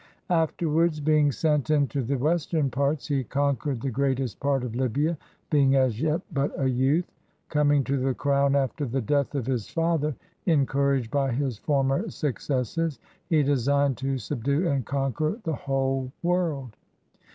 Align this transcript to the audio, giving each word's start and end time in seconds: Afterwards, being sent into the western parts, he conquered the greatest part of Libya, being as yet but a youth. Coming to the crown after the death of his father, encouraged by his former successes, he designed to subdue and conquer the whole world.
Afterwards, 0.31 0.99
being 0.99 1.31
sent 1.31 1.69
into 1.69 2.01
the 2.01 2.17
western 2.17 2.71
parts, 2.71 3.07
he 3.07 3.23
conquered 3.23 3.79
the 3.81 3.91
greatest 3.91 4.39
part 4.39 4.63
of 4.63 4.73
Libya, 4.75 5.15
being 5.51 5.75
as 5.75 6.01
yet 6.01 6.21
but 6.33 6.59
a 6.59 6.67
youth. 6.67 7.05
Coming 7.49 7.83
to 7.83 7.97
the 7.97 8.15
crown 8.15 8.55
after 8.55 8.85
the 8.85 8.99
death 9.01 9.35
of 9.35 9.45
his 9.45 9.69
father, 9.69 10.15
encouraged 10.47 11.11
by 11.11 11.31
his 11.31 11.59
former 11.59 12.09
successes, 12.09 12.97
he 13.29 13.43
designed 13.43 13.97
to 13.97 14.17
subdue 14.17 14.67
and 14.69 14.87
conquer 14.87 15.37
the 15.43 15.53
whole 15.53 16.11
world. 16.23 16.75